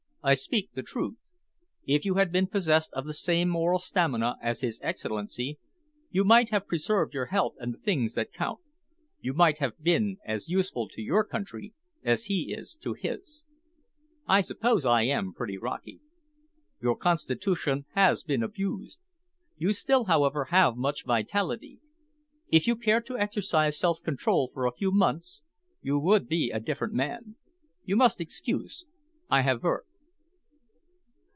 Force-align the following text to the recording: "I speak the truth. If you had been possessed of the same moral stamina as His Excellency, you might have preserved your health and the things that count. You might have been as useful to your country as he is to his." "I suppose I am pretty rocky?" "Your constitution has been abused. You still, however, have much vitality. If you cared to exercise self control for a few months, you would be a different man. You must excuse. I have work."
"I 0.23 0.35
speak 0.35 0.69
the 0.75 0.83
truth. 0.83 1.17
If 1.87 2.05
you 2.05 2.13
had 2.13 2.31
been 2.31 2.45
possessed 2.45 2.93
of 2.93 3.07
the 3.07 3.13
same 3.15 3.49
moral 3.49 3.79
stamina 3.79 4.35
as 4.39 4.61
His 4.61 4.79
Excellency, 4.83 5.57
you 6.11 6.23
might 6.23 6.49
have 6.49 6.67
preserved 6.67 7.15
your 7.15 7.25
health 7.25 7.55
and 7.57 7.73
the 7.73 7.79
things 7.79 8.13
that 8.13 8.31
count. 8.31 8.59
You 9.19 9.33
might 9.33 9.57
have 9.57 9.81
been 9.81 10.17
as 10.23 10.47
useful 10.47 10.87
to 10.89 11.01
your 11.01 11.23
country 11.23 11.73
as 12.03 12.25
he 12.25 12.53
is 12.53 12.75
to 12.83 12.93
his." 12.93 13.47
"I 14.27 14.41
suppose 14.41 14.85
I 14.85 15.05
am 15.05 15.33
pretty 15.33 15.57
rocky?" 15.57 16.01
"Your 16.79 16.95
constitution 16.95 17.87
has 17.95 18.21
been 18.21 18.43
abused. 18.43 18.99
You 19.57 19.73
still, 19.73 20.03
however, 20.05 20.45
have 20.51 20.75
much 20.77 21.03
vitality. 21.03 21.79
If 22.49 22.67
you 22.67 22.75
cared 22.75 23.07
to 23.07 23.17
exercise 23.17 23.75
self 23.79 24.03
control 24.03 24.51
for 24.53 24.67
a 24.67 24.71
few 24.73 24.91
months, 24.91 25.41
you 25.81 25.97
would 25.97 26.27
be 26.27 26.51
a 26.51 26.59
different 26.59 26.93
man. 26.93 27.37
You 27.85 27.95
must 27.95 28.21
excuse. 28.21 28.85
I 29.27 29.41
have 29.41 29.63
work." 29.63 29.87